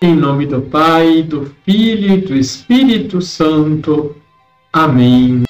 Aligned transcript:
Em 0.00 0.14
nome 0.14 0.46
do 0.46 0.62
Pai, 0.62 1.24
do 1.24 1.52
Filho 1.64 2.14
e 2.14 2.20
do 2.20 2.36
Espírito 2.36 3.20
Santo. 3.20 4.14
Amém. 4.72 5.42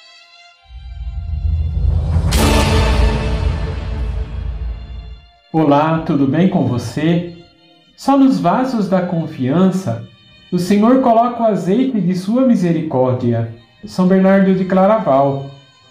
Olá, 5.53 5.99
tudo 5.99 6.25
bem 6.25 6.49
com 6.49 6.65
você? 6.65 7.37
Só 7.95 8.17
nos 8.17 8.39
vasos 8.39 8.89
da 8.89 9.03
confiança 9.03 10.07
o 10.51 10.57
Senhor 10.57 10.99
coloca 11.01 11.43
o 11.43 11.45
azeite 11.45 12.01
de 12.01 12.15
sua 12.15 12.41
misericórdia. 12.41 13.53
São 13.85 14.07
Bernardo 14.07 14.55
de 14.55 14.65
Claraval. 14.65 15.45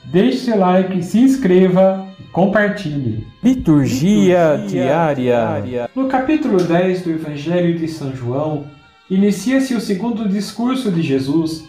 Deixe 0.07 0.39
seu 0.39 0.59
like, 0.59 1.01
se 1.05 1.21
inscreva 1.21 2.08
compartilhe. 2.33 3.27
Liturgia, 3.43 4.55
Liturgia 4.55 4.67
diária. 4.69 5.15
diária. 5.15 5.91
No 5.95 6.09
capítulo 6.09 6.63
10 6.63 7.03
do 7.03 7.11
Evangelho 7.11 7.79
de 7.79 7.89
São 7.89 8.15
João, 8.15 8.67
inicia-se 9.11 9.75
o 9.75 9.81
segundo 9.81 10.29
discurso 10.29 10.91
de 10.91 11.03
Jesus, 11.03 11.65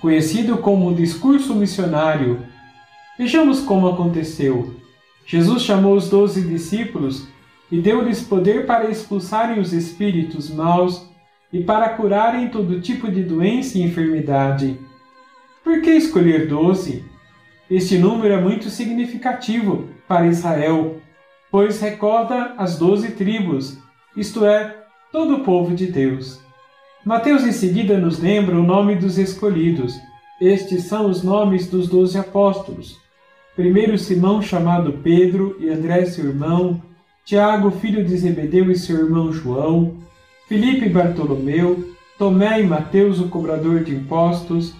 conhecido 0.00 0.58
como 0.58 0.88
o 0.88 0.94
discurso 0.94 1.54
missionário. 1.54 2.40
Vejamos 3.18 3.60
como 3.60 3.88
aconteceu. 3.88 4.74
Jesus 5.26 5.62
chamou 5.62 5.94
os 5.94 6.08
doze 6.08 6.42
discípulos 6.42 7.28
e 7.70 7.80
deu-lhes 7.80 8.20
poder 8.20 8.66
para 8.66 8.90
expulsarem 8.90 9.60
os 9.60 9.72
espíritos 9.72 10.50
maus 10.50 11.08
e 11.52 11.62
para 11.62 11.90
curarem 11.90 12.48
todo 12.48 12.80
tipo 12.80 13.10
de 13.10 13.22
doença 13.22 13.78
e 13.78 13.82
enfermidade. 13.82 14.78
Por 15.62 15.80
que 15.82 15.90
escolher 15.90 16.48
doze? 16.48 17.04
Este 17.70 17.96
número 17.96 18.34
é 18.34 18.40
muito 18.40 18.68
significativo 18.68 19.88
para 20.08 20.26
Israel, 20.26 20.96
pois 21.52 21.80
recorda 21.80 22.52
as 22.58 22.76
doze 22.76 23.12
tribos, 23.12 23.78
isto 24.16 24.44
é, 24.44 24.76
todo 25.12 25.36
o 25.36 25.44
povo 25.44 25.72
de 25.72 25.86
Deus. 25.86 26.40
Mateus 27.04 27.44
em 27.44 27.52
seguida 27.52 27.96
nos 27.96 28.18
lembra 28.18 28.58
o 28.58 28.62
nome 28.64 28.96
dos 28.96 29.18
escolhidos. 29.18 29.94
Estes 30.40 30.84
são 30.84 31.08
os 31.08 31.22
nomes 31.22 31.68
dos 31.68 31.88
doze 31.88 32.18
apóstolos. 32.18 32.98
Primeiro 33.54 33.96
Simão, 33.96 34.42
chamado 34.42 34.94
Pedro, 34.94 35.56
e 35.60 35.68
André, 35.68 36.06
seu 36.06 36.26
irmão, 36.26 36.82
Tiago, 37.24 37.70
filho 37.70 38.04
de 38.04 38.16
Zebedeu, 38.16 38.68
e 38.68 38.76
seu 38.76 38.96
irmão 38.96 39.32
João, 39.32 39.98
Filipe 40.48 40.86
e 40.86 40.88
Bartolomeu, 40.88 41.88
Tomé 42.18 42.60
e 42.60 42.66
Mateus, 42.66 43.20
o 43.20 43.28
cobrador 43.28 43.84
de 43.84 43.94
impostos, 43.94 44.74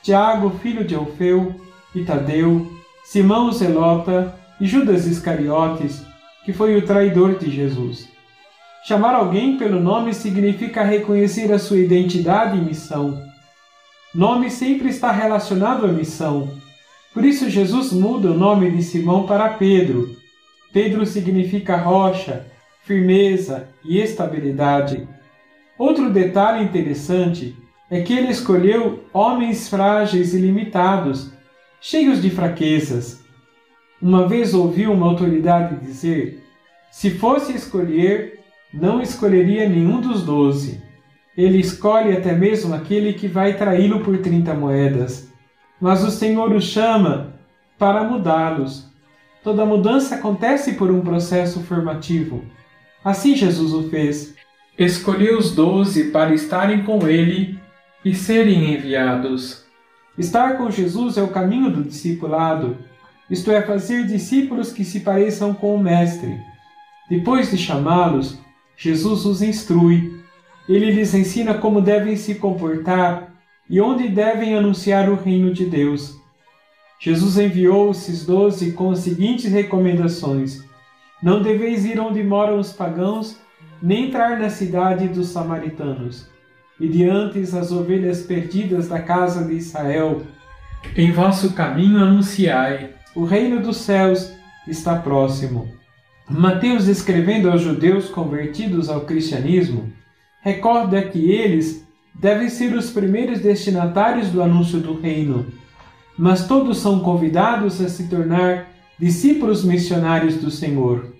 Tiago, 0.00 0.50
filho 0.60 0.84
de 0.84 0.94
Alfeu, 0.94 1.65
e 1.96 2.04
Tadeu, 2.04 2.70
Simão 3.02 3.48
o 3.48 3.52
Zelota 3.52 4.34
e 4.60 4.66
Judas 4.66 5.06
Iscariotes, 5.06 6.04
que 6.44 6.52
foi 6.52 6.76
o 6.76 6.84
traidor 6.84 7.38
de 7.38 7.50
Jesus. 7.50 8.08
Chamar 8.84 9.14
alguém 9.14 9.56
pelo 9.56 9.80
nome 9.80 10.12
significa 10.12 10.84
reconhecer 10.84 11.50
a 11.52 11.58
sua 11.58 11.78
identidade 11.78 12.58
e 12.58 12.60
missão. 12.60 13.20
Nome 14.14 14.50
sempre 14.50 14.90
está 14.90 15.10
relacionado 15.10 15.86
à 15.86 15.88
missão. 15.88 16.50
Por 17.14 17.24
isso, 17.24 17.48
Jesus 17.48 17.92
muda 17.92 18.30
o 18.30 18.38
nome 18.38 18.70
de 18.70 18.82
Simão 18.82 19.26
para 19.26 19.48
Pedro. 19.48 20.14
Pedro 20.72 21.06
significa 21.06 21.76
rocha, 21.76 22.46
firmeza 22.84 23.68
e 23.84 23.98
estabilidade. 23.98 25.08
Outro 25.78 26.10
detalhe 26.10 26.62
interessante 26.64 27.56
é 27.90 28.02
que 28.02 28.12
ele 28.12 28.28
escolheu 28.28 29.04
homens 29.12 29.68
frágeis 29.68 30.34
e 30.34 30.38
limitados, 30.38 31.35
cheios 31.80 32.22
de 32.22 32.30
fraquezas. 32.30 33.24
Uma 34.00 34.28
vez 34.28 34.54
ouviu 34.54 34.92
uma 34.92 35.06
autoridade 35.06 35.84
dizer: 35.84 36.42
se 36.90 37.10
fosse 37.10 37.54
escolher, 37.54 38.40
não 38.72 39.00
escolheria 39.00 39.68
nenhum 39.68 40.00
dos 40.00 40.22
doze. 40.22 40.82
Ele 41.36 41.58
escolhe 41.58 42.16
até 42.16 42.32
mesmo 42.32 42.74
aquele 42.74 43.12
que 43.12 43.28
vai 43.28 43.56
traí-lo 43.56 44.00
por 44.00 44.16
trinta 44.18 44.54
moedas. 44.54 45.30
Mas 45.78 46.02
o 46.02 46.10
Senhor 46.10 46.52
o 46.52 46.60
chama 46.60 47.34
para 47.78 48.04
mudá-los. 48.04 48.90
Toda 49.42 49.66
mudança 49.66 50.14
acontece 50.14 50.72
por 50.72 50.90
um 50.90 51.02
processo 51.02 51.60
formativo. 51.60 52.42
Assim 53.04 53.36
Jesus 53.36 53.72
o 53.74 53.88
fez 53.90 54.34
escolheu 54.78 55.38
os 55.38 55.54
doze 55.54 56.10
para 56.10 56.34
estarem 56.34 56.82
com 56.82 57.06
ele 57.06 57.58
e 58.04 58.14
serem 58.14 58.74
enviados. 58.74 59.65
Estar 60.18 60.56
com 60.56 60.70
Jesus 60.70 61.18
é 61.18 61.22
o 61.22 61.28
caminho 61.28 61.70
do 61.70 61.84
discipulado, 61.84 62.78
isto 63.30 63.50
é, 63.50 63.60
fazer 63.60 64.06
discípulos 64.06 64.72
que 64.72 64.84
se 64.84 65.00
pareçam 65.00 65.52
com 65.52 65.74
o 65.74 65.78
Mestre. 65.78 66.40
Depois 67.10 67.50
de 67.50 67.58
chamá-los, 67.58 68.38
Jesus 68.76 69.26
os 69.26 69.42
instrui. 69.42 70.20
Ele 70.68 70.90
lhes 70.90 71.12
ensina 71.12 71.54
como 71.54 71.80
devem 71.80 72.16
se 72.16 72.36
comportar 72.36 73.32
e 73.68 73.80
onde 73.80 74.08
devem 74.08 74.56
anunciar 74.56 75.08
o 75.08 75.16
reino 75.16 75.52
de 75.52 75.66
Deus. 75.66 76.16
Jesus 76.98 77.36
enviou 77.36 77.90
esses 77.90 78.24
doze 78.24 78.72
com 78.72 78.90
as 78.90 79.00
seguintes 79.00 79.52
recomendações: 79.52 80.64
Não 81.22 81.42
deveis 81.42 81.84
ir 81.84 82.00
onde 82.00 82.22
moram 82.22 82.58
os 82.58 82.72
pagãos 82.72 83.36
nem 83.82 84.06
entrar 84.06 84.38
na 84.38 84.48
cidade 84.48 85.08
dos 85.08 85.28
samaritanos. 85.28 86.28
E 86.78 86.88
diante 86.88 87.38
as 87.40 87.72
ovelhas 87.72 88.22
perdidas 88.22 88.88
da 88.88 89.00
casa 89.00 89.44
de 89.44 89.54
Israel, 89.54 90.22
em 90.96 91.10
vosso 91.10 91.52
caminho 91.52 91.98
anunciai: 91.98 92.90
o 93.14 93.24
reino 93.24 93.62
dos 93.62 93.78
céus 93.78 94.32
está 94.68 94.96
próximo. 94.96 95.68
Mateus, 96.28 96.86
escrevendo 96.88 97.50
aos 97.50 97.62
judeus 97.62 98.08
convertidos 98.08 98.88
ao 98.88 99.02
cristianismo, 99.02 99.92
recorda 100.42 101.00
que 101.02 101.30
eles 101.30 101.86
devem 102.14 102.48
ser 102.48 102.74
os 102.74 102.90
primeiros 102.90 103.40
destinatários 103.40 104.30
do 104.30 104.42
anúncio 104.42 104.80
do 104.80 104.98
reino, 104.98 105.46
mas 106.18 106.46
todos 106.46 106.78
são 106.78 107.00
convidados 107.00 107.80
a 107.80 107.88
se 107.88 108.08
tornar 108.08 108.68
discípulos 108.98 109.64
missionários 109.64 110.36
do 110.36 110.50
Senhor. 110.50 111.14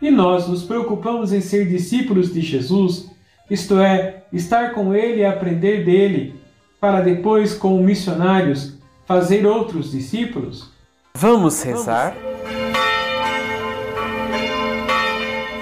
E 0.00 0.10
nós 0.10 0.48
nos 0.48 0.62
preocupamos 0.62 1.32
em 1.32 1.40
ser 1.40 1.68
discípulos 1.68 2.32
de 2.32 2.40
Jesus, 2.40 3.10
isto 3.50 3.78
é, 3.78 4.19
estar 4.32 4.72
com 4.72 4.94
Ele 4.94 5.20
e 5.20 5.24
aprender 5.24 5.84
dele, 5.84 6.40
para 6.80 7.00
depois, 7.00 7.54
como 7.54 7.82
missionários, 7.82 8.78
fazer 9.04 9.46
outros 9.46 9.90
discípulos? 9.90 10.70
Vamos 11.14 11.62
rezar? 11.62 12.14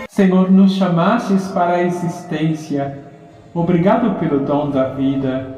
Senhor, 0.09 0.51
nos 0.51 0.73
chamastes 0.73 1.49
para 1.49 1.75
a 1.75 1.83
existência. 1.83 2.99
Obrigado 3.55 4.19
pelo 4.19 4.41
dom 4.41 4.71
da 4.71 4.89
vida. 4.89 5.57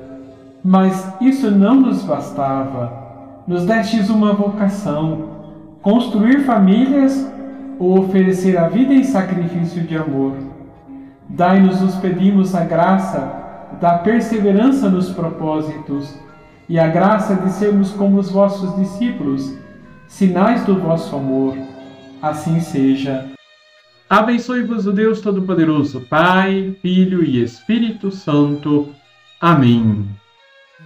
Mas 0.63 1.07
isso 1.21 1.51
não 1.51 1.75
nos 1.75 2.03
bastava. 2.03 3.43
Nos 3.47 3.65
destes 3.65 4.11
uma 4.11 4.35
vocação: 4.35 5.31
construir 5.81 6.45
famílias 6.45 7.27
ou 7.79 7.99
oferecer 8.01 8.59
a 8.59 8.69
vida 8.69 8.93
em 8.93 9.03
sacrifício 9.03 9.83
de 9.83 9.97
amor. 9.97 10.35
Dai-nos, 11.31 11.81
os 11.81 11.95
pedimos, 11.97 12.55
a 12.55 12.65
graça 12.65 13.41
da 13.81 13.99
perseverança 13.99 14.91
nos 14.91 15.11
propósitos 15.11 16.13
e 16.69 16.79
a 16.79 16.89
graça 16.89 17.37
de 17.37 17.51
sermos 17.53 17.93
como 17.93 18.19
os 18.19 18.31
vossos 18.31 18.75
discípulos, 18.77 19.57
sinais 20.09 20.65
do 20.65 20.79
vosso 20.79 21.15
amor. 21.15 21.57
Assim 22.21 22.61
seja. 22.61 23.27
Abençoe-vos 24.09 24.87
o 24.87 24.93
Deus 24.93 25.21
Todo-Poderoso, 25.21 26.01
Pai, 26.03 26.77
Filho 26.83 27.25
e 27.25 27.41
Espírito 27.41 28.11
Santo. 28.11 28.89
Amém. 29.41 30.09